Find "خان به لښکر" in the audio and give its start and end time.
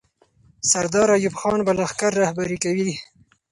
1.39-2.11